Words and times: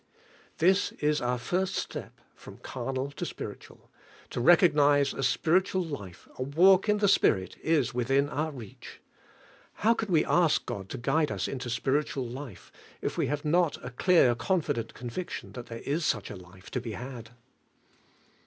This 0.57 0.93
is 0.93 1.21
our 1.21 1.37
first 1.37 1.75
step 1.75 2.19
from 2.33 2.57
carnal 2.57 3.11
to 3.11 3.23
spiritual,— 3.23 3.91
to 4.31 4.41
recognize 4.41 5.13
a 5.13 5.21
spiritual 5.21 5.83
life, 5.83 6.27
a 6.39 6.41
walk 6.41 6.89
in 6.89 6.97
the 6.97 7.07
Spirit, 7.07 7.55
is 7.61 7.93
within 7.93 8.27
our 8.27 8.49
reach. 8.49 8.99
How 9.85 9.93
can 9.93 10.11
we 10.11 10.25
ask 10.25 10.65
God 10.65 10.89
to 10.89 10.97
guide 10.97 11.31
us 11.31 11.47
into 11.47 11.69
spiritual 11.69 12.27
life, 12.27 12.71
if 13.03 13.15
we 13.15 13.27
have 13.27 13.45
not 13.45 13.77
a 13.85 13.91
clear, 13.91 14.33
confident 14.33 14.95
conviction 14.95 15.51
that 15.51 15.67
there 15.67 15.81
is 15.85 16.03
such 16.03 16.31
a 16.31 16.35
life 16.35 16.71
to 16.71 16.81
be 16.81 16.93
had? 16.93 17.29